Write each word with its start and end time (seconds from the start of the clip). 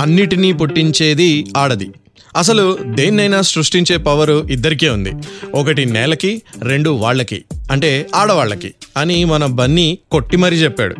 అన్నిటినీ 0.00 0.52
పుట్టించేది 0.52 1.46
ఆడది. 1.56 1.90
అసలు 2.36 2.78
దేన్నైనా 2.84 3.40
సృష్టించే 3.40 3.96
పవర్ 3.96 4.30
ఇద్దరికే 4.30 4.88
ఉంది. 4.88 5.12
ఒకటి 5.54 5.84
నేలకి 5.84 6.42
రెండు 6.62 6.90
వాళ్ళకి 6.90 7.44
అంటే 7.70 8.06
ఆడవాళ్ళకి 8.14 8.74
అని 8.96 9.24
మన 9.24 9.46
బన్నీ 9.46 9.98
కొట్టి 10.10 10.36
మరీ 10.36 10.56
చెప్పాడు. 10.56 10.96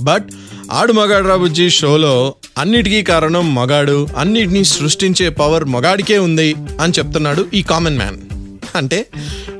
బట్ 0.00 0.24
ఆడు 0.72 0.92
మగాడు 0.92 1.68
షోలో 1.68 2.34
అన్నిటికీ 2.58 3.02
కారణం 3.02 3.54
మగాడు 3.54 4.08
అన్నిటినీ 4.16 4.64
సృష్టించే 4.64 5.28
పవర్ 5.28 5.64
మగాడికే 5.64 6.18
ఉంది 6.18 6.54
అని 6.80 6.92
చెప్తున్నాడు 6.98 7.46
ఈ 7.54 7.62
కామన్ 7.62 7.96
మ్యాన్. 7.96 8.37
అంటే 8.78 9.06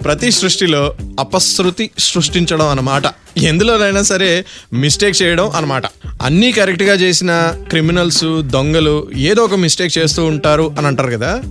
ప్రతి 0.05 0.31
సృష్టిలో 0.31 0.95
అపశృతి 1.21 1.91
సృష్టించడం 1.99 2.69
అన్నమాట. 2.69 3.03
ఎందులోనైనా 3.39 4.03
సరే 4.03 4.45
మిస్టేక్ 4.73 5.23
చేయడం 5.23 5.51
అనమాట 5.51 5.83
అన్నీ 6.23 6.53
కరెక్ట్గా 6.53 6.95
చేసిన 6.95 7.55
క్రిమినల్స్ 7.69 8.25
దొంగలు 8.43 9.11
ఏదో 9.17 9.43
ఒక 9.43 9.55
మిస్టేక్ 9.55 9.99
చేస్తూ 9.99 10.25
ఉంటారు 10.25 10.75
అని 10.79 10.87
అంటారు 10.87 11.11
కదా. 11.11 11.43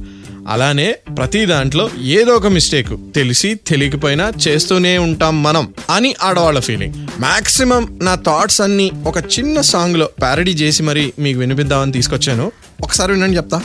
అలానే 0.48 0.96
ప్రతి 1.18 1.46
దాంట్లో 1.46 1.90
ఏదో 2.02 2.34
ఒక 2.34 2.48
మిస్టేక్ 2.48 2.88
తెలిసి 3.16 3.56
తెలియకపోయినా 3.68 4.32
చేస్తూనే 4.48 4.98
ఉంటాం 4.98 5.44
మనం 5.44 5.74
అని 5.90 6.16
ఆడవాళ్ళ 6.22 6.60
ఫీలింగ్ 6.60 6.94
మాక్సిమం 7.20 8.00
నా 8.02 8.16
థాట్స్ 8.16 8.62
అన్ని 8.62 8.92
ఒక 9.06 9.18
చిన్న 9.18 9.62
సాంగ్లో 9.62 10.10
ప్యారడీ 10.22 10.52
చేసి 10.52 10.84
మరి 10.84 11.14
మీకు 11.20 11.40
వినిపిద్దామని 11.40 11.92
తీసుకొచ్చాను. 11.92 12.52
ఒకసారి 12.84 13.14
వినండి 13.14 13.38
చెప్తా. 13.38 13.62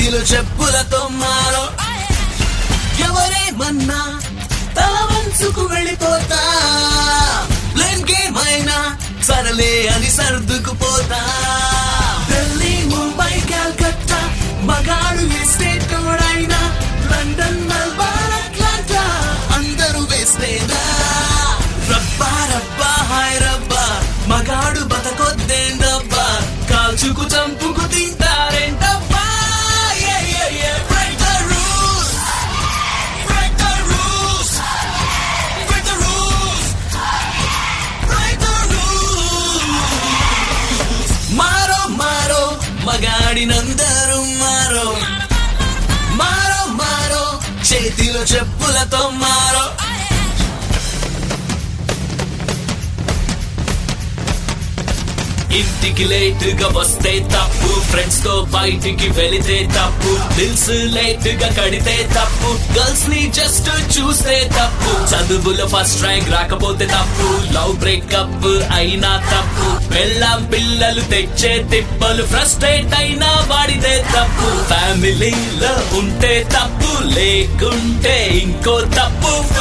చేతిలో 0.00 0.18
చెప్పులతో 0.18 1.08
మారో. 1.12 1.64
ఎవరేమన్నా 3.06 3.98
తల 4.76 4.96
వంచుకు 5.10 5.60
వెళ్ళిపోతా. 5.60 6.40
ప్లేన్ 7.74 8.02
గేమైనా 8.10 8.78
సరలే 9.22 9.88
అని 9.88 10.10
సర్దుకుపోతా. 10.10 11.20
ఢిల్లీ 12.30 12.72
ముంబై 12.84 13.34
కల్కత్తా 13.52 14.20
మగాడు 14.62 15.24
వేస్తే 15.34 15.70
తోడైనా 15.92 16.60
లండన్ 17.10 17.60
మెల్బర్న్ 17.70 18.34
అట్లాంటా. 18.40 19.04
అందరూ 19.56 20.02
వేస్తేనా? 20.04 20.80
రబ్బా 21.92 22.32
రబ్బా 22.54 22.92
హాయ్ 23.12 23.38
రబ్బా 23.42 23.84
మగాడు 24.26 24.80
బతకొద్దేందబ్బా. 24.84 26.26
కాల్చుకు 26.70 27.22
చంపుకు 27.22 27.86
తింటా 27.94 28.19
చెప్పులతో 48.40 49.00
మారో 49.22 49.64
ఇంటికి 55.54 56.04
లేట్గా 56.04 56.68
వస్తే 56.76 57.18
తప్పు. 57.18 57.80
ఫ్రెండ్స్తో 57.80 58.46
బయటికి 58.50 59.08
వెళితే 59.08 59.68
తప్పు. 59.72 60.36
బిల్స్ 60.36 60.68
లేట్గా 60.68 61.62
కడితే 61.62 62.08
తప్పు. 62.12 62.78
గర్ల్స్ని 62.78 63.32
జస్ట్ 63.34 63.98
చూస్తే 63.98 64.50
తప్పు. 64.52 65.14
చదువులో 65.14 65.66
ఫస్ట్ 65.66 66.02
ర్యాంక్ 66.02 66.30
రాకపోతే 66.30 66.86
తప్పు. 66.86 67.52
లవ్ 67.52 67.78
బ్రేకప్ 67.78 68.46
అయినా 68.74 69.16
తప్పు. 69.16 69.94
వెళ్ళాం 69.94 70.44
పిల్లలు 70.44 71.00
తెచ్చే 71.00 71.62
తిప్పలు 71.70 72.26
ఫ్రస్ట్రేట్ 72.26 72.94
అయినా 72.94 73.26
వాడితే 73.26 74.04
తప్పు. 74.10 74.64
ఫ్యామిలీలో 74.68 75.98
ఉంటే 75.98 76.48
తప్పు. 76.52 77.02
లేకుంటే 77.02 78.28
ఇంకో 78.42 78.80
తప్పు. 78.80 79.60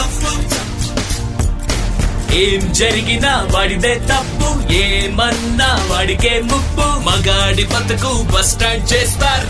ఏం 2.34 2.73
జరిగినా 2.73 3.47
వాడిదే 3.51 3.95
తప్పు 3.95 4.73
ఏమన్నా 4.73 5.88
వాడికే 5.91 6.41
ముప్పు. 6.41 6.88
మగాడి 7.09 7.63
బతుకు 7.63 8.23
బస్ 8.35 8.51
స్టాండ్ 8.51 8.94
చేస్తారు. 8.94 9.49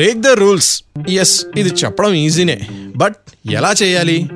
బ్రేక్ 0.00 0.18
ద 0.18 0.26
రూల్స్ 0.26 0.82
ఎస్ 1.08 1.44
ఇది 1.56 1.68
చెప్పడం 1.68 2.14
ఈజీనే 2.14 2.60
బట్ 2.96 3.16
ఎలా 3.50 3.74
చేయాలి? 3.82 4.28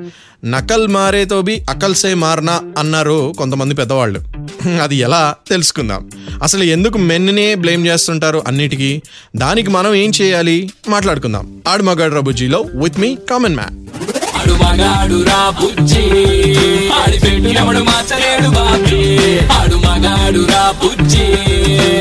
నకల్ 0.45 0.89
మారేతో 0.89 1.43
బి 1.43 1.63
అకల్ 1.71 2.15
మారనా 2.15 2.61
అన్నారు 2.79 3.35
కొంతమంది 3.39 3.75
పెద్దవాళ్ళు. 3.75 4.21
అది 4.83 4.97
ఎలా? 4.97 5.35
తెలుసుకుందాం. 5.51 6.11
అసలు 6.43 6.65
ఎందుకు 6.65 6.99
మెన్నే 6.99 7.55
బ్లేమ్ 7.55 7.87
చేస్తుంటారు 7.87 8.45
అన్నిటికీ? 8.47 9.03
దానికి 9.37 9.71
మనం 9.71 9.95
ఏం 9.95 10.13
చేయాలి? 10.23 10.71
మాట్లాడుకుందాం. 10.89 11.63
ఆడు 11.69 11.83
మగాడు 11.83 12.15
రబుజీలో 12.15 12.59
విత్ 12.59 13.01
మీ 13.01 13.17
కామన్ 13.31 13.57
మ్యాన్ 13.57 13.87
ఆడు 14.37 14.53
మగాడు 14.53 15.23
రా 15.25 15.51
బుజ్జి. 15.51 16.03
ఆడి 16.89 17.19
పెట్టు 17.19 17.49
ఎవడు 17.49 17.79
మార్చలేడు 17.79 18.49
బాబీ. 18.51 19.39
ఆడు 19.39 19.77
మగాడు 19.77 20.53
రా 20.53 20.75
బుజ్జి. 20.85 21.23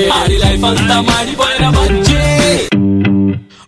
ఆడి 0.10 0.38
లైఫ్ 0.38 0.66
అంతా 0.66 1.02
మాడిపోయిన 1.02 1.70
బుజ్జి. 1.70 2.83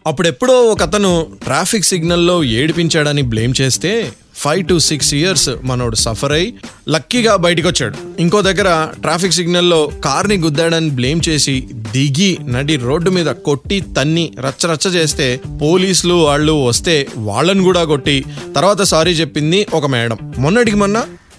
అప్పుడెప్పుడో 0.06 0.62
ఒక 0.66 0.82
అతను 0.82 1.12
ట్రాఫిక్ 1.44 1.86
సిగ్నల్లో 1.86 2.44
ఏడిపించాడని 2.54 3.22
బ్లేమ్ 3.24 3.54
చేస్తే 3.62 3.92
ఫైవ్ 4.36 4.68
టు 4.68 4.80
సిక్స్ 4.80 5.14
ఇయర్స్ 5.14 5.50
మనోడు 5.64 5.96
సఫర్ 5.96 6.32
అయి 6.32 6.48
లక్కీగా 6.90 7.36
బయటకు 7.36 7.68
వచ్చాడు 7.68 7.96
ఇంకో 8.20 8.42
దగ్గర 8.42 8.70
ట్రాఫిక్ 9.02 9.34
సిగ్నల్లో 9.34 9.80
కార్ని 10.04 10.38
గుద్దాడని 10.38 10.90
బ్లేమ్ 10.90 11.22
చేసి 11.30 11.56
దిగి 11.94 12.38
నడి 12.50 12.76
రోడ్డు 12.84 13.10
మీద 13.10 13.26
కొట్టి 13.46 13.82
తన్ని 13.98 14.26
రచ్చరచ్చ 14.40 14.88
చేస్తే 14.96 15.28
పోలీసులు 15.62 16.14
వాళ్ళు 16.24 16.66
వస్తే 16.68 16.96
వాళ్ళను 17.22 17.64
కూడా 17.64 17.84
కొట్టి 17.86 18.18
తర్వాత 18.56 18.82
సారీ 18.86 19.12
చెప్పింది 19.14 19.68
ఒక 19.74 19.86
మేడం. 19.86 20.18
మొన్నటికి 20.38 20.78
మొన్న 20.78 20.98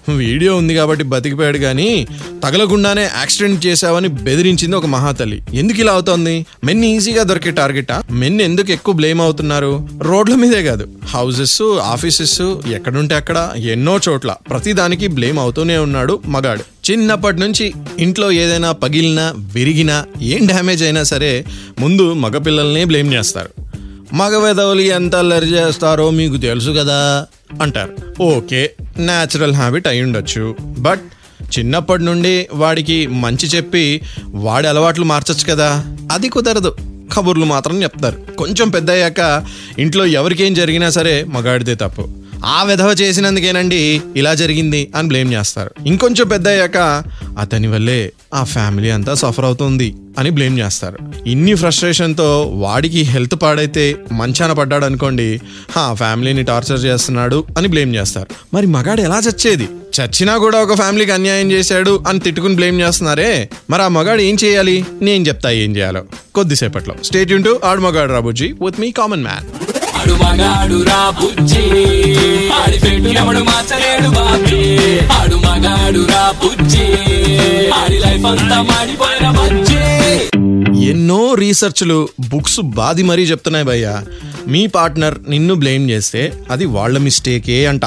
వీడియో 0.09 0.55
ఉంది 0.55 0.75
కాబట్టి 0.75 1.03
బతికిపోయాడు 1.03 1.57
కానీ 1.57 2.07
తగలకుండానే 2.43 3.01
యాక్సిడెంట్ 3.01 3.65
చేశావని 3.65 4.07
బెదిరించింది 4.07 4.75
ఒక 4.75 4.85
మహాతల్లి. 4.85 5.41
ఎందుకు 5.53 5.79
ఇలా 5.79 5.93
అవుతోంది? 5.93 6.45
మెన్ 6.63 6.85
ఈజీగా 6.85 7.23
దొరికే 7.23 7.51
టార్గెటా? 7.51 8.03
మెన్ 8.11 8.41
ఎందుకు 8.41 8.71
ఎక్కువ 8.71 8.93
బ్లేమ్ 8.95 9.21
అవుతున్నారు? 9.21 9.87
రోడ్ల 10.01 10.35
మీదే 10.35 10.63
కాదు. 10.63 10.87
హౌసెస్ 11.05 11.61
ఆఫీసెస్ 11.83 12.41
ఎక్కడుంటే 12.71 13.15
అక్కడ 13.15 13.51
ఎన్నో 13.55 13.99
చోట్ల 14.09 14.35
ప్రతిదానికి 14.49 15.07
బ్లేమ్ 15.07 15.39
అవుతూనే 15.39 15.77
ఉన్నాడు 15.77 16.19
మగాడు. 16.27 16.91
చిన్నప్పటి 16.91 17.39
నుంచి 17.39 17.73
ఇంట్లో 17.99 18.31
ఏదైనా 18.31 18.71
పగిలినా 18.71 19.33
విరిగినా 19.37 20.05
ఏం 20.21 20.45
డ్యామేజ్ 20.45 20.83
అయినా 20.83 21.03
సరే 21.03 21.45
ముందు 21.79 22.13
మగపిల్లల్ని 22.13 22.85
బ్లేమ్ 22.85 23.13
చేస్తారు. 23.13 23.49
మగ 24.13 24.37
వెదవులు 24.37 24.81
ఎంత 24.81 25.15
అల్లరి 25.15 25.45
చేస్తారో 25.45 26.09
మీకు 26.09 26.37
తెలుసు 26.37 26.69
కదా 26.71 27.25
అంటారు. 27.61 28.23
ఓకే 28.23 28.71
న్యాచురల్ 28.99 29.55
హ్యాబిట్ 29.55 29.87
అయి 29.87 30.03
ఉండొచ్చు. 30.03 30.55
బట్ 30.61 31.01
చిన్నప్పటి 31.59 32.03
నుండి 32.03 32.47
వాడికి 32.53 33.07
మంచి 33.07 33.47
చెప్పి 33.47 34.01
వాడి 34.25 34.67
అలవాట్లు 34.67 35.05
మార్చొచ్చు 35.05 35.53
కదా. 35.53 35.85
అది 36.11 36.29
కుదరదు. 36.29 36.75
కబుర్లు 37.13 37.45
మాత్రం 37.45 37.83
చెప్తారు. 37.83 38.35
కొంచెం 38.37 38.69
పెద్ద 38.69 38.91
అయ్యాక 38.91 39.45
ఇంట్లో 39.79 40.05
ఎవరికేం 40.05 40.53
జరిగినా 40.53 40.89
సరే 40.89 41.23
మగాడిదే 41.23 41.75
తప్పు. 41.75 42.16
ఆ 42.45 42.63
విధవ 42.63 42.95
చేసినందుకేనండి 43.01 44.01
ఇలా 44.15 44.33
జరిగింది 44.33 44.91
అని 44.95 45.07
బ్లేమ్ 45.07 45.33
చేస్తారు. 45.33 45.71
ఇంకొంచెం 45.85 46.27
పెద్ద 46.27 46.47
అయ్యాక 46.47 47.03
అతని 47.39 47.67
వల్లే 47.67 48.11
ఆ 48.33 48.43
ఫ్యామిలీ 48.43 48.89
అంతా 48.89 49.13
సఫర్ 49.13 49.45
అవుతుంది 49.45 49.95
అని 50.19 50.29
బ్లేమ్ 50.29 50.59
చేస్తారు. 50.59 50.97
ఇన్ని 51.27 51.55
ఫ్రస్ట్రేషన్తో 51.55 52.51
వాడికి 52.55 53.01
హెల్త్ 53.01 53.41
పాడైతే 53.41 53.95
మంచాన 54.11 54.51
పడ్డాడు 54.51 54.85
అనుకోండి 54.85 55.41
ఆ 55.77 55.93
ఫ్యామిలీని 55.93 56.43
టార్చర్ 56.43 56.85
చేస్తున్నాడు 56.85 57.45
అని 57.57 57.67
బ్లేమ్ 57.67 57.95
చేస్తారు. 57.95 58.27
మరి 58.53 58.67
మగాడు 58.67 59.01
ఎలా 59.01 59.19
చచ్చేది? 59.19 59.69
చచ్చినా 60.01 60.37
కూడా 60.37 60.59
ఒక 60.59 60.73
ఫ్యామిలీకి 60.73 61.11
అన్యాయం 61.11 61.51
చేశాడు 61.51 62.03
అని 62.07 62.19
తిట్టుకుని 62.19 62.55
బ్లేమ్ 62.55 62.81
చేస్తున్నారే? 62.81 63.49
మరి 63.69 63.81
ఆ 63.81 63.87
మగాడు 63.87 64.21
ఏం 64.21 64.37
చేయాలి? 64.43 64.85
నేను 65.01 65.27
చెప్తా 65.27 65.49
ఏం 65.49 65.75
చేయాలో. 65.75 66.03
కొద్దిసేపట్లో. 66.35 66.95
స్టేట్ 67.03 67.31
యూన్ 67.31 67.43
టు 67.43 67.59
ఆడు 67.63 67.81
మగాడు 67.81 68.11
రాబుజీ 68.11 68.47
విత్ 68.47 68.79
మీ 68.79 68.91
కామన్ 68.91 69.23
మ్యాన్. 69.23 69.76
వాడు 70.07 70.23
మగాడు 70.23 70.83
రా 70.83 71.09
బుజ్జి. 71.09 71.63
ఆడి 72.49 72.79
పెట్టు 72.79 73.07
ఎవడు 73.07 73.39
మార్చలేడు 73.39 74.09
బాబీ. 74.09 74.99
ఆడు 74.99 75.35
మగాడు 75.35 75.99
రా 75.99 76.33
బుజ్జి. 76.43 76.83
ఆడి 77.69 77.99
లైఫ్ 77.99 78.25
అంతా 78.25 78.61
మాడిపోయిన 78.61 79.31
బుజ్జి. 79.31 80.85
ఎన్నో 80.85 81.33
రీసెర్చ్లు 81.33 82.09
బుక్స్ 82.29 82.59
బాది 82.61 83.03
మరీ 83.03 83.23
చెప్తున్నాయి 83.23 83.65
భయ్య. 83.65 84.01
మీ 84.47 84.67
పార్ట్నర్ 84.67 85.15
నిన్ను 85.29 85.53
బ్లేమ్ 85.55 85.89
చేస్తే 85.89 86.33
అది 86.51 86.65
వాళ్ళ 86.65 86.97
మిస్టేకే 86.97 87.65
అంట. 87.65 87.85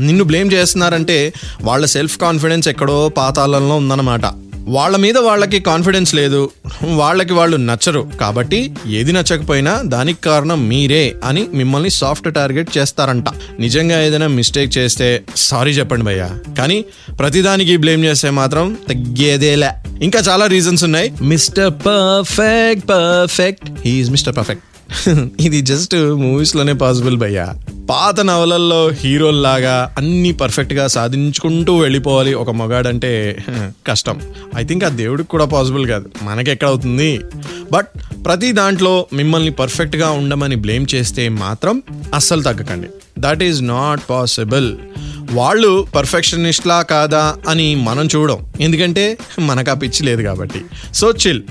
నిన్ను 0.00 0.24
బ్లేమ్ 0.24 0.52
చేస్తున్నారంటే 0.52 1.32
వాళ్ళ 1.62 1.86
సెల్ఫ్ 1.86 2.18
కాన్ఫిడెన్స్ 2.18 2.68
ఎక్కడో 2.68 3.08
పాతాళంలో 3.08 3.76
ఉందన్నమాట. 3.76 4.24
వాళ్ళ 4.68 4.96
మీద 4.96 5.18
వాళ్ళకి 5.18 5.60
కాన్ఫిడెన్స్ 5.60 6.14
లేదు 6.14 6.50
వాళ్ళకి 6.82 7.32
వాళ్ళు 7.32 7.56
నచ్చరు. 7.56 8.10
కాబట్టి 8.20 8.74
ఏది 8.86 9.12
నచ్చకపోయినా 9.12 9.82
దానికి 9.84 10.20
కారణం 10.22 10.68
మీరే 10.68 11.14
అని 11.24 11.46
మిమ్మల్ని 11.52 11.90
సాఫ్ట్ 11.90 12.34
టార్గెట్ 12.34 12.78
చేస్తారంట. 12.78 13.24
నిజంగా 13.60 14.02
ఏదైనా 14.02 14.26
మిస్టేక్ 14.26 14.78
చేస్తే 14.78 15.22
సారీ 15.36 15.70
చెప్పండి 15.70 16.04
భయ్యా. 16.04 16.38
కానీ 16.58 16.84
ప్రతిదానికి 17.18 17.76
బ్లేమ్ 17.76 18.04
చేస్తే 18.04 18.30
మాత్రం 18.30 18.76
తగ్గేదేలే. 18.88 19.70
ఇంకా 20.02 20.18
చాలా 20.18 20.46
రీజన్స్ 20.46 20.84
ఉన్నాయి. 20.84 21.12
Mister 21.22 21.70
perfect 21.70 22.88
perfect 22.88 23.70
he is 23.84 24.10
mister 24.10 24.36
perfect 24.36 24.64
ఇది 25.40 25.60
జస్ట్ 25.60 25.94
మూవీస్లోనే 25.94 26.72
పాసిబుల్ 26.72 27.16
భయ్యా. 27.16 27.54
పాత 27.90 28.20
నవలల్లో 28.20 28.88
హీరోల్లాగా 28.88 29.94
అన్ని 29.98 30.32
పర్ఫెక్ట్గా 30.32 30.86
సాధించుకుంటూ 30.86 31.76
వెళ్ళిపోవాలి 31.76 32.34
ఒక 32.34 32.50
మగాడంటే 32.50 33.44
కష్టం. 33.86 34.20
ఐ 34.56 34.64
థింక్ 34.64 34.84
ఆ 34.84 34.88
దేవుడికి 34.88 35.28
కూడా 35.28 35.44
పాసిబుల్ 35.44 35.86
కాదు. 35.86 36.10
మనకెక్కడ 36.22 36.68
అవుతుంది 36.68 37.20
బట్ 37.72 37.86
ప్రతి 38.24 38.52
దాంట్లో 38.52 39.06
మిమ్మల్ని 39.12 39.50
పర్ఫెక్ట్గా 39.50 40.10
ఉండమని 40.10 40.56
బ్లేమ్ 40.56 40.86
చేస్తే 40.94 41.28
మాత్రం 41.28 41.82
అస్సలు 42.14 42.42
తగ్గకండి. 42.42 42.88
దట్ 43.18 43.42
ఈజ్ 43.42 43.66
నాట్ 43.66 44.00
పాసిబుల్ 44.10 44.76
వాళ్ళు 45.32 45.86
పర్ఫెక్షనిస్ట్లా 45.94 46.82
కాదా 46.82 47.36
అని 47.48 47.74
మనం 47.74 48.08
చూడం. 48.16 48.46
ఎందుకంటే 48.60 49.18
మనకు 49.38 49.70
ఆ 49.70 49.74
పిచ్చి 49.74 50.06
లేదు 50.06 50.22
కాబట్టి. 50.22 50.64
సో 50.94 51.12
చిల్ 51.26 51.42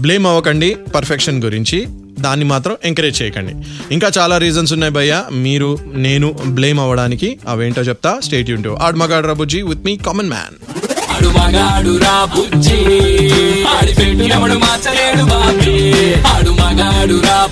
బ్లేమ్ 0.00 0.26
అవ్వకండి. 0.26 0.76
పర్ఫెక్షన్ 0.94 1.44
గురించి 1.44 1.86
దాన్ని 2.20 2.44
మాత్రం 2.44 2.76
ఎంకరేజ్ 2.84 3.22
చేయకండి. 3.22 3.54
ఇంకా 3.94 4.10
చాలా 4.18 4.38
రీజన్స్ 4.38 4.72
ఉన్నాయి 4.72 4.92
భయ్య. 4.92 5.24
మీరు 5.32 5.78
నేను 5.84 6.34
బ్లేమ్ 6.46 6.80
అవ్వడానికి 6.80 7.38
అవేంటో 7.48 7.82
చెప్తా. 7.82 8.20
స్టేట్ 8.24 8.50
యూన్ 8.50 8.64
ఆడు 8.64 8.76
ఆడ్ 8.82 8.96
మగాడ్ 8.96 9.26
విత్ 9.62 9.84
మీ 9.84 9.96
కామన్ 9.96 10.28
మ్యాన్ 10.28 10.82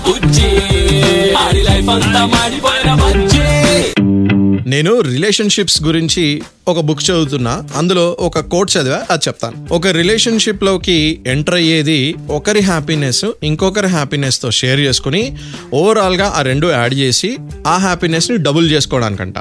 బుజ్జి 0.07 0.47
ఆడి 1.35 1.63
లైఫ్ 1.63 1.89
అంతా 1.89 2.25
మాడిపోయిన 2.25 2.93
నేను 4.71 4.91
రిలేషన్షిప్స్ 4.99 5.83
గురించి 5.83 6.41
ఒక 6.67 6.79
బుక్ 6.79 7.03
చదువుతున్నా 7.03 7.53
అందులో 7.75 8.03
ఒక 8.19 8.39
కోట్ 8.39 8.71
చదివా 8.77 8.99
అది 9.09 9.21
చెప్తాను. 9.27 9.57
ఒక 9.71 9.87
రిలేషన్షిప్లోకి 9.87 10.97
ఎంటర్ 11.27 11.55
అయ్యేది 11.55 12.15
ఒకరి 12.29 12.59
హ్యాపీనెస్ 12.59 13.25
ఇంకొకరి 13.43 13.87
హ్యాపీనెస్తో 13.87 14.51
షేర్ 14.51 14.79
చేసుకుని 14.79 15.23
ఓవరాల్గా 15.73 16.27
ఆ 16.35 16.41
రెండు 16.41 16.67
యాడ్ 16.67 16.93
చేసి 16.93 17.37
ఆ 17.67 17.77
హ్యాపీనెస్ని 17.77 18.37
డబుల్ 18.37 18.71
చేసుకోవడానికంట. 18.71 19.35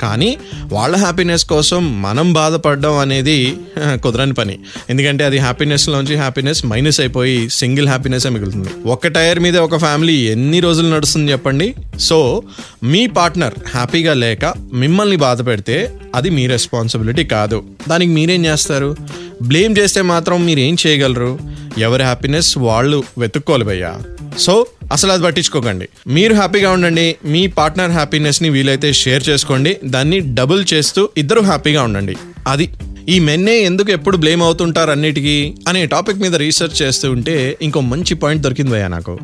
కానీ 0.00 0.38
వాళ్ళ 0.72 0.96
హ్యాపీనెస్ 0.96 1.44
కోసం 1.44 2.02
మనం 2.02 2.32
బాధపడడం 2.32 2.98
అనేది 2.98 3.56
కుదరని 4.04 4.34
పని. 4.34 4.58
ఎందుకంటే 4.90 5.24
అది 5.24 5.38
హ్యాపీనెస్లోంచి 5.38 6.16
హ్యాపీనెస్ 6.16 6.66
మైనస్ 6.66 7.00
అయిపోయి 7.00 7.48
సింగిల్ 7.48 7.88
హ్యాపీనెస్ 7.88 8.26
మిగులుతుంది. 8.26 8.68
ఒక 8.86 9.06
టైర్ 9.06 9.38
మీద 9.38 9.56
ఒక 9.56 9.76
ఫ్యామిలీ 9.76 10.16
ఎన్ని 10.34 10.60
రోజులు 10.60 10.94
నడుస్తుంది 10.94 11.32
చెప్పండి? 11.32 11.74
సో 12.00 12.42
మీ 12.84 13.06
పార్ట్నర్ 13.06 13.54
హ్యాపీగా 13.68 14.14
లేక 14.14 14.44
మిమ్మల్ని 14.72 15.16
బాధ 15.16 15.46
పెడితే 15.46 15.76
అది 16.14 16.30
మీ 16.30 16.46
రెస్పాన్సిబిలిటీ 16.46 17.24
కాదు. 17.24 17.64
దానికి 17.88 18.12
మీరేం 18.12 18.44
చేస్తారు? 18.46 18.96
బ్లేమ్ 19.42 19.74
చేస్తే 19.78 20.02
మాత్రం 20.02 20.46
మీరు 20.46 20.58
ఏం 20.58 20.76
చేయగలరు? 20.86 21.38
ఎవరి 21.78 22.02
హ్యాపీనెస్ 22.02 22.58
వాళ్ళు 22.58 23.02
వెతుక్కోవాలి 23.18 23.64
భయ్యా. 23.64 23.92
సో 24.40 24.66
అసలు 24.92 25.12
అది 25.12 25.22
పట్టించుకోకండి. 25.22 25.88
మీరు 26.06 26.34
హ్యాపీగా 26.34 26.70
ఉండండి 26.70 27.16
మీ 27.24 27.46
పార్ట్నర్ 27.46 27.90
హ్యాపీనెస్ని 27.90 28.48
వీలైతే 28.48 28.92
షేర్ 28.92 29.28
చేసుకోండి 29.28 29.76
దాన్ని 29.84 30.20
డబుల్ 30.20 30.64
చేస్తూ 30.74 31.08
ఇద్దరు 31.16 31.40
హ్యాపీగా 31.40 31.82
ఉండండి. 31.82 32.14
అది 32.46 32.66
ఈ 33.08 33.18
మెన్నే 33.18 33.54
ఎందుకు 33.60 33.90
ఎప్పుడు 33.92 34.16
బ్లేమ్ 34.16 34.42
అవుతుంటారు 34.42 34.90
అన్నిటికీ 34.90 35.54
అనే 35.68 35.86
టాపిక్ 35.86 36.18
మీద 36.18 36.36
రీసెర్చ్ 36.36 36.82
చేస్తూ 36.82 37.10
ఉంటే 37.12 37.58
ఇంకో 37.62 37.80
మంచి 37.80 38.14
పాయింట్ 38.14 38.42
దొరికింది 38.42 38.70
భయ్యా 38.70 38.88
నాకు. 38.88 39.18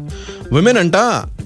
విమెన్ 0.53 0.79
అంట 0.79 0.97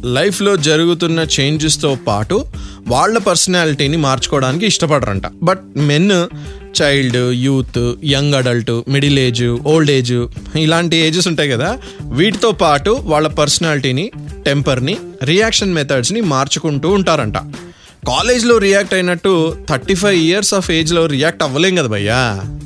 లైఫ్లో 0.04 0.56
జరుగుతున్న 0.56 1.26
చేంజెస్తో 1.40 1.96
పాటు 2.08 2.46
వాళ్ళ 2.88 3.18
పర్సనాలిటీని 3.18 3.96
మార్చుకోవడానికి 3.96 4.66
ఇష్టపడరంట. 4.66 5.22
But 5.42 5.60
men 5.76 6.12
child 6.78 7.34
youth 7.44 7.96
young 8.04 8.34
adult 8.34 8.90
middle 8.90 9.18
age 9.18 9.42
old 9.42 9.90
age 9.90 10.12
ఇలాంటి 10.56 10.96
ఏజెస్ 10.96 11.28
ఉంటాయి 11.28 11.50
కదా. 11.50 11.78
వీటితో 12.02 12.52
పాటు 12.52 12.90
వాళ్ళ 13.04 13.26
పర్సనాలిటీని 13.28 14.10
టెంపర్ని 14.46 14.96
రియాక్షన్ 15.22 15.74
మెథడ్స్ని 15.74 16.20
మార్చుకుంటూ 16.20 16.90
ఉంటారంట. 16.90 17.38
కాలేజ్లో 18.08 18.58
రియాక్ట్ 18.58 18.94
అయినట్టు 18.94 19.32
థర్టీ 19.68 19.94
ఫైవ్ 19.94 20.16
ఇయర్స్ 20.16 20.54
ఆఫ్ 20.54 20.70
ఏజ్లో 20.70 21.06
రియాక్ట్ 21.06 21.42
అవ్వలేం 21.42 21.74
కదా 21.76 21.88
భయ్యా. 21.88 22.20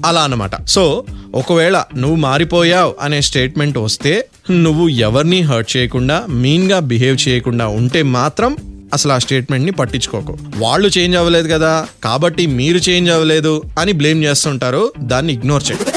అలా 0.07 0.21
అనమాట 0.21 0.67
సో 0.67 1.05
ఒకవేళ 1.35 1.85
నువ్వు 1.97 2.17
మారిపోయావు 2.17 2.95
అనే 3.01 3.23
స్టేట్మెంట్ 3.23 3.79
వస్తే 3.79 4.25
నువ్వు 4.51 4.89
ఎవరిని 4.89 5.41
హర్ట్ 5.41 5.77
చేయకుండా 5.77 6.27
మీన్గా 6.29 6.79
బిహేవ్ 6.81 7.29
చేయకుండా 7.29 7.67
ఉంటే 7.69 8.03
మాత్రం 8.03 8.53
అసలు 8.95 9.13
ఆ 9.13 9.19
స్టేట్మెంట్ని 9.19 9.73
పట్టించుకోకు. 9.73 10.33
వాళ్ళు 10.57 10.89
చేంజ్ 10.97 11.17
అవ్వలేదు 11.17 11.49
కదా 11.49 11.73
కాబట్టి 12.05 12.47
మీరు 12.59 12.79
చేంజ్ 12.89 13.11
అవ్వలేదు 13.11 13.55
అని 13.79 13.93
బ్లేమ్ 13.93 14.25
చేస్తుంటారు 14.25 14.83
దాన్ని 15.13 15.33
ఇగ్నోర్ 15.33 15.65
చేయండి 15.69 15.91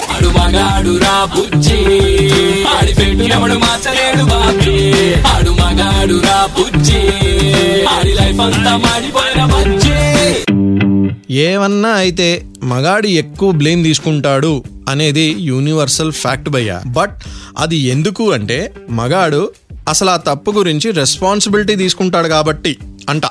ఏమన్నా 11.45 11.89
అయితే 12.03 12.27
మగాడు 12.63 13.07
ఎక్కువ 13.21 13.51
బ్లేమ్ 13.51 13.83
తీసుకుంటాడు 13.83 14.51
అనేది 14.89 15.35
యూనివర్సల్ 15.41 16.11
ఫ్యాక్ట్ 16.21 16.49
భయ్య. 16.49 16.73
బట్ 16.97 17.15
అది 17.57 17.77
ఎందుకు 17.93 18.31
అంటే 18.31 18.57
మగాడు 18.91 19.41
అసలు 19.87 20.09
ఆ 20.09 20.17
తప్పు 20.17 20.51
గురించి 20.51 20.91
రెస్పాన్సిబిలిటీ 20.91 21.75
తీసుకుంటాడు 21.75 22.27
కాబట్టి 22.27 22.77
అంట. 23.09 23.25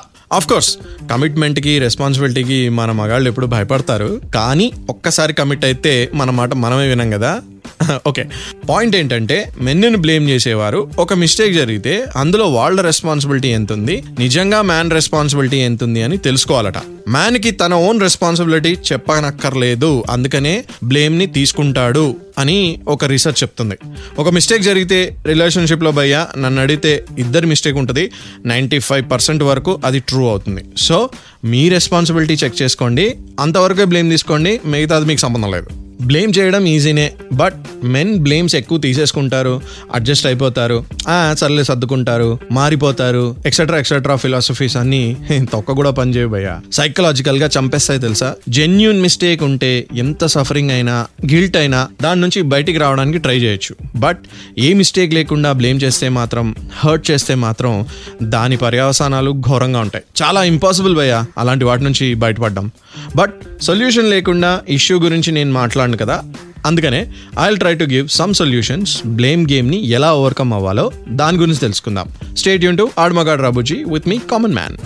కోర్స్ 0.47 0.77
కమిట్మెంట్కి 1.11 1.79
రెస్పాన్సిబిలిటీకి 1.79 2.69
మన 2.69 2.91
మగాళ్ళు 2.91 3.29
ఎప్పుడు 3.29 3.45
భయపడతారు. 3.45 4.21
కానీ 4.35 4.71
ఒక్కసారి 4.89 5.33
కమిట్ 5.33 5.65
అయితే 5.65 6.09
మన 6.13 6.29
మాట 6.29 6.53
మనమే 6.53 6.87
వినం 6.87 7.09
కదా. 7.09 7.41
ఓకే 8.07 8.25
పాయింట్ 8.69 8.95
ఏంటంటే 8.95 9.51
మెన్నుని 9.61 9.97
బ్లేమ్ 9.97 10.29
చేసేవారు. 10.29 10.91
ఒక 10.99 11.13
మిస్టేక్ 11.13 11.53
జరిగితే 11.53 12.05
అందులో 12.15 12.45
వాళ్ళ 12.45 12.81
రెస్పాన్సిబిలిటీ 12.81 13.47
ఎంత 13.47 13.73
ఉంది 13.73 14.03
నిజంగా 14.19 14.61
మ్యాన్ 14.61 14.91
రెస్పాన్సిబిలిటీ 14.91 15.57
ఎంత 15.57 15.83
ఉంది 15.83 16.03
అని 16.03 16.17
తెలుసుకోవాలట. 16.17 16.77
మ్యాన్కి 17.09 17.51
తన 17.51 17.73
ఓన్ 17.73 18.01
రెస్పాన్సిబిలిటీ 18.01 18.77
చెప్పనక్కర్లేదు. 18.91 20.03
అందుకనే 20.09 20.63
బ్లేమ్ని 20.83 21.27
తీసుకుంటాడు 21.27 22.15
అని 22.37 22.79
ఒక 22.87 23.05
రీసెర్చ్ 23.05 23.43
చెప్తుంది. 23.43 23.77
ఒక 24.19 24.29
మిస్టేక్ 24.29 24.63
జరిగితే 24.63 25.15
రిలేషన్షిప్లో 25.25 25.91
భయ్యా 25.91 26.27
నన్ను 26.37 26.61
అడిగితే 26.61 27.05
ఇద్దరి 27.19 27.47
మిస్టేక్ 27.47 27.77
ఉంటుంది. 27.77 28.11
నైంటీ 28.45 28.79
ఫైవ్ 28.79 29.11
పర్సెంట్ 29.11 29.43
వరకు 29.43 29.79
అది 29.85 29.99
ట్రూ 29.99 30.27
అవుతుంది. 30.27 30.65
సో 30.77 31.09
మీ 31.45 31.69
రెస్పాన్సిబిలిటీ 31.69 32.33
చెక్ 32.33 32.61
చేసుకోండి. 32.61 33.17
అంతవరకే 33.39 33.85
బ్లేమ్ 33.85 34.11
తీసుకోండి. 34.11 34.59
మిగతాది 34.65 35.05
మీకు 35.05 35.19
సంబంధం 35.19 35.51
లేదు. 35.51 35.86
బ్లేమ్ 36.01 36.33
చేయడం 36.37 36.65
ఈజీనే 36.65 37.13
బట్ 37.33 37.53
మెన్ 37.83 38.19
బ్లేమ్స్ 38.19 38.55
ఎక్కువ 38.55 38.77
తీసేసుకుంటారు 38.77 39.61
అడ్జస్ట్ 39.93 40.25
అయిపోతారు. 40.25 40.85
ఆ 41.07 41.33
సర్లే 41.37 41.63
సర్దుకుంటారు 41.63 42.39
మారిపోతారు 42.51 43.35
ఎక్సెట్రా 43.45 43.79
ఎక్సెట్రా 43.79 44.15
ఫిలాసఫీస్ 44.15 44.77
అన్ని 44.77 45.15
తొక్క 45.51 45.71
కూడా 45.71 45.91
పనిచేయ 45.91 46.25
భయ్యా. 46.25 46.61
సైకలాజికల్గా 46.73 47.49
చంపేస్తాయి 47.59 47.99
తెలుసా? 47.99 48.35
జెన్యున్ 48.49 49.01
మిస్టేక్ 49.01 49.43
ఉంటే 49.43 49.87
ఎంత 49.95 50.25
సఫరింగ్ 50.25 50.71
అయినా 50.71 51.07
గిల్ట్ 51.31 51.57
అయినా 51.57 51.87
దాని 52.01 52.21
నుంచి 52.21 52.41
బయటికి 52.41 52.77
రావడానికి 52.77 53.17
ట్రై 53.17 53.37
చేయొచ్చు. 53.37 53.75
బట్ 53.95 54.19
ఏ 54.57 54.73
మిస్టేక్ 54.73 55.13
లేకుండా 55.13 55.51
బ్లేమ్ 55.51 55.81
చేస్తే 55.83 56.09
మాత్రం 56.09 56.55
హర్ట్ 56.75 57.11
చేస్తే 57.11 57.35
మాత్రం 57.35 57.85
దాని 58.23 58.57
పర్యవసానాలు 58.57 59.31
ఘోరంగా 59.31 59.79
ఉంటాయి. 59.79 60.03
చాలా 60.23 60.43
ఇంపాసిబుల్ 60.43 60.95
భయ్యా 60.95 61.25
అలాంటి 61.37 61.65
వాటి 61.65 61.83
నుంచి 61.83 62.13
బయటపడ్డం. 62.13 62.71
బట్ 63.15 63.33
సొల్యూషన్ 63.61 64.09
లేకుండా 64.09 64.61
ఇష్యూ 64.69 64.99
గురించి 64.99 65.31
నేను 65.31 65.51
మాట్లాడను 65.87 65.97
కదా. 65.97 66.23
అందుకనే 66.65 67.07
I 67.39 67.55
try 67.55 67.75
to 67.75 67.83
give 67.83 68.07
some 68.07 68.33
solutions 68.33 69.07
blame 69.07 69.47
గేమ్ని 69.51 69.87
ఎలా 69.87 70.13
ఓవర్కమ్ 70.13 70.53
అవ్వాలో 70.53 70.91
దాని 71.09 71.37
గురించి 71.37 71.57
తెలుసుకుందాం. 71.57 72.07
స్టేట్ 72.37 72.63
యూన్ 72.63 72.77
టు 72.77 72.89
ఆడుమగాడు 72.99 73.41
రాబుజీ 73.41 73.83
with 73.87 74.09
me 74.09 74.17
common 74.31 74.53
man 74.53 74.77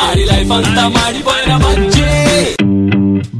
Audi 0.00 0.24
life 0.24 0.52
అంతా 0.52 0.88
మాడిపోయిన 0.88 1.56
బుజ్జి. 1.56 2.21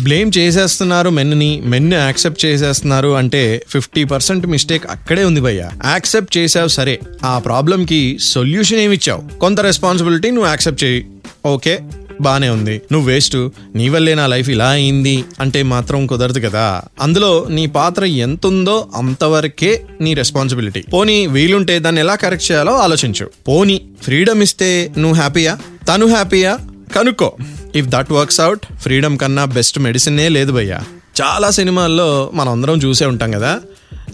బ్లేమ్ 0.03 0.33
చేసేస్తున్నారు 0.39 1.11
మెన్ని 1.11 1.63
మెన్ను 1.65 1.95
యాక్సెప్ట్ 1.95 2.45
చేసేస్తున్నారు 2.45 3.09
అంటే 3.09 3.63
ఫిఫ్టీ 3.69 4.05
పర్సెంట్ 4.05 4.47
మిస్టేక్ 4.47 4.85
అక్కడే 4.91 5.25
ఉంది 5.25 5.41
భయ్య. 5.41 5.71
యాక్సెప్ట్ 5.87 6.37
చేసావు 6.37 6.69
సరే 6.69 7.01
ఆ 7.25 7.39
ప్రాబ్లంకి 7.39 8.19
సొల్యూషన్ 8.21 8.79
ఏమి 8.79 8.95
ఇచ్చావు 8.95 9.39
కొంత 9.39 9.61
రెస్పాన్సిబిలిటీ 9.61 10.31
నువ్వు 10.31 10.49
యాక్సెప్ట్ 10.49 10.85
చేయి. 10.85 11.07
ఓకే 11.47 11.79
బానే 12.21 12.49
ఉంది. 12.49 12.83
నువ్వు 12.93 13.09
వేస్ట్ 13.09 13.37
నీ 13.75 13.89
వల్లే 13.89 14.15
నా 14.15 14.27
లైఫ్ 14.27 14.51
ఇలా 14.51 14.69
అయింది 14.69 15.25
అంటే 15.41 15.63
మాత్రం 15.63 16.07
కుదరదు 16.07 16.39
కదా. 16.39 16.83
అందులో 17.01 17.47
నీ 17.51 17.67
పాత్ర 17.67 18.05
ఎంత 18.05 18.47
ఉందో 18.47 18.89
అంతవరకే 18.97 19.83
నీ 20.01 20.15
రెస్పాన్సిబిలిటీ. 20.15 20.81
పోనీ 20.81 21.27
వీలుంటే 21.27 21.79
దాన్ని 21.79 22.01
ఎలా 22.01 22.15
కరెక్ట్ 22.15 22.53
చేయాలో 22.53 22.77
ఆలోచించు. 22.77 23.31
పోనీ 23.49 23.81
ఫ్రీడమ్ 24.03 24.43
ఇస్తే 24.43 24.93
నువ్వు 24.99 25.15
హ్యాపీయా? 25.15 25.59
తను 25.89 26.07
హ్యాపీయా? 26.07 26.59
కనుక్కో. 26.97 27.37
If 27.77 27.87
that 27.87 28.13
works 28.13 28.41
out 28.41 28.67
freedom 28.81 29.19
కన్నా 29.19 29.45
బెస్ట్ 29.45 29.79
మెడిసినే 29.79 30.29
లేదు 30.29 30.53
భయ్యా. 30.53 30.81
చాలా 31.23 31.51
సినిమాల్లో 31.51 32.31
మనం 32.35 32.49
అందరం 32.49 32.79
చూసే 32.79 33.07
ఉంటాం 33.07 33.31
కదా. 33.31 33.61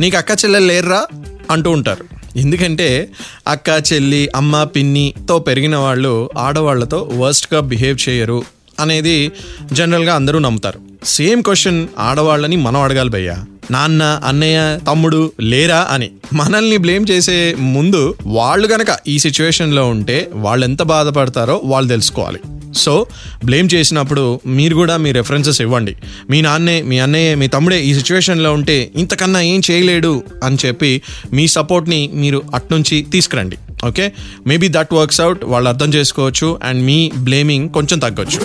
నీకు 0.00 0.16
అక్క 0.16 0.30
చెల్లెలు 0.30 0.66
లేరురా? 0.66 1.06
అంటూ 1.50 1.70
ఉంటారు. 1.70 2.04
ఎందుకంటే 2.36 3.10
అక్క 3.48 3.82
చెల్లి 3.92 4.28
అమ్మ 4.36 4.64
పిన్నితో 4.64 5.38
పెరిగిన 5.38 5.76
వాళ్ళు 5.76 6.30
ఆడవాళ్ళతో 6.38 7.10
వర్స్ట్గా 7.12 7.60
బిహేవ్ 7.60 8.08
చేయరు 8.08 8.42
అనేది 8.80 9.32
జనరల్గా 9.72 10.14
అందరూ 10.14 10.38
నమ్ముతారు. 10.38 10.87
సేమ్ 11.04 11.42
క్వశ్చన్ 11.42 11.86
ఆడవాళ్ళని 11.98 12.56
మనం 12.56 12.80
అడగాలి 12.80 13.10
భయ్యా. 13.10 13.44
నాన్న 13.70 14.02
అన్నయ్య 14.02 14.78
తమ్ముడు 14.86 15.32
లేరా 15.40 15.88
అని. 15.90 16.10
మనల్ని 16.34 16.76
బ్లేమ్ 16.76 17.06
చేసే 17.10 17.54
ముందు 17.58 18.14
వాళ్ళు 18.26 18.68
గనక 18.68 18.86
ఈ 19.08 19.18
సిచ్యువేషన్లో 19.18 19.88
ఉంటే 19.88 20.30
వాళ్ళు 20.32 20.66
ఎంత 20.66 20.82
బాధపడతారో 20.82 21.60
వాళ్ళు 21.64 21.88
తెలుసుకోవాలి. 21.88 22.38
సో 22.74 23.06
బ్లేమ్ 23.44 23.68
చేసినప్పుడు 23.74 24.40
మీరు 24.46 24.74
కూడా 24.74 24.96
మీ 24.96 25.12
రెఫరెన్సెస్ 25.12 25.60
ఇవ్వండి. 25.60 25.96
మీ 26.30 26.40
నాన్నే 26.40 26.82
మీ 26.82 26.98
అన్నయ్య 26.98 27.34
మీ 27.34 27.48
తమ్ముడే 27.48 27.84
ఈ 27.84 27.94
సిచ్యువేషన్లో 27.94 28.52
ఉంటే 28.52 28.90
ఇంతకన్నా 28.96 29.40
ఏం 29.40 29.62
చేయలేడు 29.70 30.22
అని 30.44 30.56
చెప్పి 30.66 31.02
మీ 31.32 31.48
సపోర్ట్ని 31.48 32.10
మీరు 32.14 32.42
అట్నుంచి 32.54 33.02
తీసుకురండి. 33.02 33.56
Okay? 33.86 34.12
Maybe 34.46 34.68
that 34.68 34.94
works 34.94 35.20
out 35.20 35.44
వాళ్ళు 35.44 35.68
అర్థం 35.68 35.94
చేసుకోవచ్చు. 35.94 36.58
అండ్ 36.62 36.84
మీ 36.84 37.10
బ్లేమింగ్ 37.16 37.68
కొంచెం 37.68 37.98
తగ్గొచ్చు. 37.98 38.40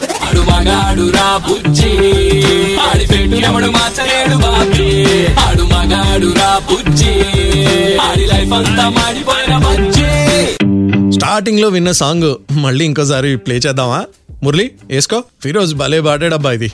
స్టార్టింగ్లో 11.11 11.67
విన్న 11.67 11.91
సాంగ్ 11.91 12.35
మళ్ళీ 12.51 12.85
ఇంకోసారి 12.85 13.37
ప్లే 13.37 13.55
చేద్దామా? 13.55 14.05
మురళి 14.43 14.71
వేసుకో. 14.89 15.23
ఫిరోజ్ 15.43 15.75
భలే 15.75 16.01
పాడాడబ్బా 16.01 16.51
ఇది. 16.51 16.71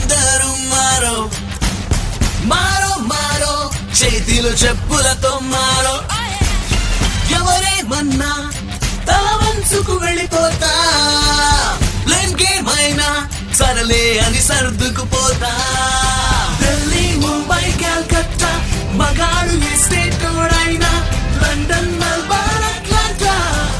అందరూ 0.00 0.48
మారో. 0.48 1.30
మారో 2.44 2.96
మారో. 3.00 3.70
చేతిలో 4.02 4.48
చెప్పులతో 4.48 5.38
మారో. 5.42 6.02
ఎవరేమన్నా 7.36 8.50
తల 9.08 9.38
వంచుకు 9.42 9.92
వెళ్ళిపోతా. 9.92 10.72
ప్లేన్ 12.06 12.34
గేమ్ 12.40 12.68
అయినా 12.68 13.28
సరలే 13.54 14.18
అని 14.18 14.42
సర్దుకుపోతా. 14.42 15.52
ఢిల్లీ 16.62 17.16
ముంబై 17.16 17.70
కల్కత్తా 17.70 18.52
మగాడు 18.92 19.54
ఏ 19.56 19.76
స్టేట్ 19.76 20.24
అయినా 20.54 20.92
లండన్ 21.42 21.90
మెల్బర్న్ 21.90 22.64
అట్లాంటా. 22.64 23.34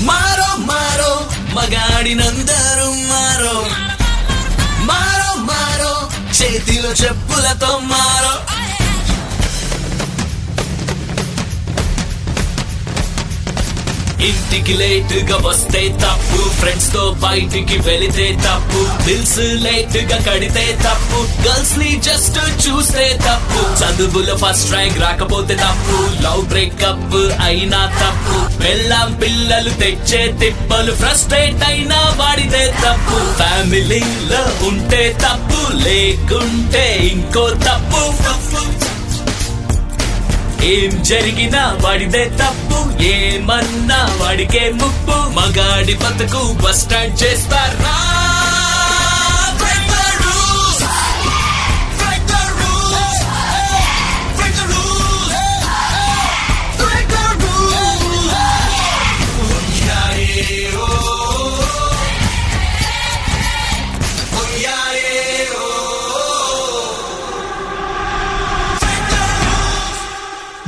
మారో 0.00 0.56
మారో 0.56 1.26
మగాడినందరూ 1.54 2.92
మారో. 2.92 3.68
మారో 4.80 5.34
మారో 5.34 6.08
చేతిలో 6.42 6.90
చెప్పులతో 6.90 7.78
మారో. 7.78 8.47
ఇంటికి 14.22 14.74
లేట్గా 14.74 15.36
వస్తే 15.36 15.88
తప్పు. 15.88 16.50
ఫ్రెండ్స్తో 16.50 17.16
బయటికి 17.18 17.78
వెళితే 17.78 18.38
తప్పు. 18.40 19.04
బిల్స్ 19.04 19.38
లేట్గా 19.38 20.32
కడితే 20.32 20.78
తప్పు. 20.82 21.48
గర్ల్స్ని 21.48 22.00
జస్ట్ 22.04 22.68
చూస్తే 22.68 23.18
తప్పు. 23.22 23.84
చదువులో 23.84 24.36
ఫస్ట్ 24.36 24.72
ర్యాంక్ 24.72 24.98
రాకపోతే 24.98 25.54
తప్పు. 25.54 26.22
లవ్ 26.22 26.48
బ్రేకప్ 26.48 27.42
అయినా 27.42 27.86
తప్పు. 27.86 28.62
వెళ్ళాం 28.62 29.14
పిల్లలు 29.14 29.70
తెచ్చే 29.70 30.32
తిప్పలు 30.32 30.94
ఫ్రస్ట్రేట్ 30.94 31.64
అయినా 31.66 31.96
వాడితే 31.96 32.74
తప్పు. 32.78 33.36
ఫ్యామిలీలో 33.36 34.68
ఉంటే 34.68 35.16
తప్పు. 35.22 35.72
లేకుంటే 35.76 37.10
ఇంకో 37.12 37.50
తప్పు. 37.50 38.28
ఏం 40.64 41.02
జరిగినా 41.02 41.78
వాడిదే 41.80 42.24
తప్పు 42.24 43.02
ఏమన్నా 43.02 44.16
వాడికే 44.20 44.70
ముప్పు. 44.70 45.30
మగాడి 45.34 45.94
బతుకు 45.94 46.66
బస్ 46.66 46.80
స్టాండ్ 46.80 47.22
చేస్తారా? 47.22 48.07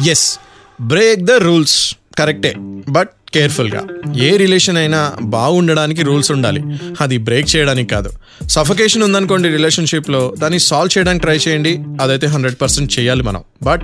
ఎస్ 0.07 0.39
బ్రేక్ 0.81 1.21
ద 1.21 1.31
రూల్స్ 1.31 1.95
కరెక్టే 2.19 2.55
బట్ 2.89 3.09
కేర్ఫుల్గా 3.35 3.87
ఏ 4.23 4.37
రిలేషన్ 4.37 4.77
అయినా 4.77 5.13
బాగుండడానికి 5.23 6.03
రూల్స్ 6.03 6.31
ఉండాలి. 6.31 6.63
అది 7.01 7.19
బ్రేక్ 7.19 7.57
చేయడానికి 7.57 7.91
కాదు. 7.91 8.11
సఫకేషన్ 8.49 9.03
ఉందనుకోండి 9.03 9.49
రిలేషన్షిప్లో 9.49 10.35
దాన్ని 10.39 10.59
సాల్వ్ 10.61 10.99
చేయడానికి 10.99 11.23
ట్రై 11.23 11.37
చేయండి. 11.37 11.81
అదైతే 12.01 12.27
హండ్రెడ్ 12.27 12.63
పర్సెంట్ 12.63 12.99
చేయాలి 12.99 13.23
మనం. 13.23 13.43
బట్ 13.63 13.83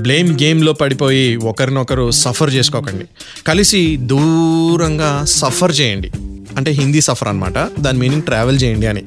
బ్లేమ్ 0.00 0.38
గేమ్లో 0.42 0.72
పడిపోయి 0.72 1.36
ఒకరినొకరు 1.36 2.10
సఫర్ 2.10 2.54
చేసుకోకండి. 2.54 3.04
కలిసి 3.46 3.96
దూరంగా 3.96 5.24
సఫర్ 5.24 5.80
చేయండి. 5.80 6.10
అంటే 6.56 6.70
హిందీ 6.70 7.00
సఫర్ 7.00 7.28
అనమాట 7.28 7.58
దాని 7.80 7.98
మీనింగ్ 7.98 8.22
ట్రావెల్ 8.22 8.62
చేయండి 8.62 8.86
అని. 8.86 9.02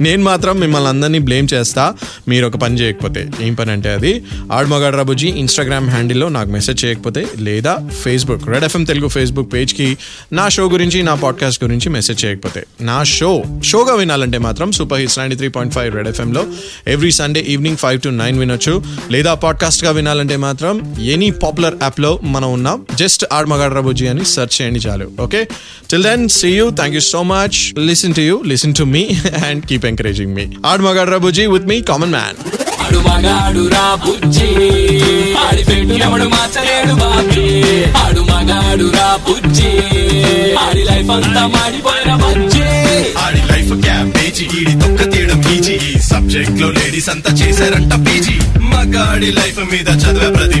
నేను 0.00 0.22
మాత్రం 0.22 0.60
మిమ్మల్ని 0.60 0.88
అందరినీ 0.88 1.18
బ్లేమ్ 1.18 1.48
చేస్తా. 1.54 1.94
మీరు 2.28 2.46
ఒక 2.46 2.56
పని 2.56 2.74
చేయకపోతే. 2.74 3.30
ఏం 3.42 3.54
పని 3.54 3.70
అంటే 3.70 3.90
అది? 3.90 4.24
ఆడమగాడ్రాబుజీ 4.52 5.28
ఇన్స్టాగ్రామ్ 5.28 5.90
హ్యాండిల్లో 5.90 6.28
నాకు 6.28 6.50
మెసేజ్ 6.50 6.84
చేయకపోతే 6.84 7.26
లేదా 7.38 7.78
Facebook 8.02 8.48
red 8.48 8.64
FM 8.64 8.84
Telugu 8.84 9.08
Facebook 9.08 9.52
పేజ్కి 9.52 9.96
నా 10.32 10.48
షో 10.48 10.68
గురించి 10.68 11.02
నా 11.02 11.14
పాడ్కాస్ట్ 11.14 11.64
గురించి 11.64 11.88
మెసేజ్ 11.88 12.24
చేయకపోతే. 12.24 12.64
నా 12.80 13.02
షో 13.02 13.42
షోగా 13.64 13.94
వినాలంటే 13.94 14.38
మాత్రం 14.38 14.72
super 14.72 15.00
hits 15.00 15.18
ninety 15.18 15.36
three 15.36 15.48
point 15.48 15.74
five 15.74 15.94
red 15.94 16.08
ఎఫ్ఎంలో 16.08 16.46
every 16.86 17.10
Sunday 17.10 17.40
evening 17.40 17.76
five 17.76 18.00
to 18.00 18.08
nine 18.08 18.38
వినొచ్చు. 18.38 18.82
లేదా 19.10 19.34
పాడ్కాస్ట్గా 19.34 19.90
వినాలంటే 19.90 20.36
మాత్రం 20.36 20.96
ఎనీ 20.98 21.30
పాపులర్ 21.30 21.74
యాప్లో 21.82 22.20
మనం 22.22 22.52
ఉన్నాం 22.52 22.86
జస్ట్ 22.94 23.24
ఆడ్మగాడ్ 23.32 23.74
రాబుజీ 23.74 24.06
అని 24.06 24.24
సెర్చ్ 24.24 24.62
చేయండి 24.62 24.80
చాలు. 24.80 25.10
Okay 25.20 25.48
till 25.90 26.02
then 26.02 26.28
see 26.28 26.48
you 26.48 26.70
thank 26.70 26.94
you 26.94 27.00
so 27.00 27.22
much 27.22 27.78
listen 27.78 28.14
to 28.14 28.20
you 28.20 28.42
listen 28.46 28.74
to 28.74 28.84
me 28.84 29.08
and 29.42 29.64
keep 29.66 29.86
encouraging 29.86 30.34
me 30.34 30.46
with 31.54 31.68
me 31.68 31.78
common 31.90 32.14
man 32.16 32.38
ఆడు 32.82 33.00
మగాడు 33.06 33.62
రా 33.72 33.86
బుజ్జి 34.04 34.48
ఆడి 35.42 35.62
పెట్టు 35.64 35.96
ఎవడు 36.04 36.26
మార్చలేడు 36.34 36.94
బాబీ 37.00 37.46
ఆడు 38.02 38.22
మగాడు 38.30 38.86
రా 38.96 39.08
బుజ్జి 39.26 39.72
ఆడి 40.64 40.84
లైఫ్ 40.84 41.10
అంతా 41.10 41.42
మాడిపోయిన 41.54 42.12
బజ్జి 42.22 42.66
ఆడి 43.24 43.42
లైఫ్ 43.50 43.72
క్యాబేజీ 43.84 44.46
ఈడి 44.58 44.74
తొక్క 44.82 45.10
తీయడం 45.12 45.42
ఈజీ 45.54 45.76
ఈ 45.88 45.94
సబ్జెక్ట్లో 46.10 46.68
లేడీస్ 46.70 47.10
అంతా 47.14 47.32
చేశారంట 47.42 47.94
పీజీ 48.06 48.36
మగాడి 48.72 49.30
లైఫ్ 49.38 49.60
మీద 49.72 49.88
చదివే 50.04 50.30
ప్రతి 50.36 50.60